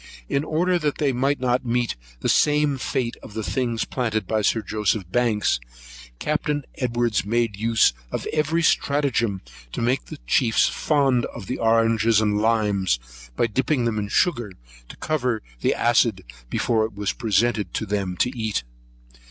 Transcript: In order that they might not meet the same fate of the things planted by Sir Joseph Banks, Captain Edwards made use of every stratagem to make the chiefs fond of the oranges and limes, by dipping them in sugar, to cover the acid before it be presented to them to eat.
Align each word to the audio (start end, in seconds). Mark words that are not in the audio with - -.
In 0.27 0.43
order 0.43 0.79
that 0.79 0.97
they 0.97 1.11
might 1.13 1.39
not 1.39 1.63
meet 1.63 1.95
the 2.21 2.27
same 2.27 2.79
fate 2.79 3.17
of 3.21 3.35
the 3.35 3.43
things 3.43 3.85
planted 3.85 4.25
by 4.25 4.41
Sir 4.41 4.63
Joseph 4.63 5.03
Banks, 5.11 5.59
Captain 6.17 6.63
Edwards 6.73 7.23
made 7.23 7.55
use 7.55 7.93
of 8.11 8.25
every 8.33 8.63
stratagem 8.63 9.41
to 9.71 9.79
make 9.79 10.05
the 10.05 10.17
chiefs 10.25 10.67
fond 10.67 11.25
of 11.27 11.45
the 11.45 11.59
oranges 11.59 12.19
and 12.19 12.41
limes, 12.41 12.99
by 13.35 13.45
dipping 13.45 13.85
them 13.85 13.99
in 13.99 14.07
sugar, 14.07 14.53
to 14.89 14.97
cover 14.97 15.43
the 15.59 15.75
acid 15.75 16.23
before 16.49 16.83
it 16.85 16.95
be 16.95 17.05
presented 17.19 17.71
to 17.75 17.85
them 17.85 18.17
to 18.17 18.35
eat. 18.35 18.63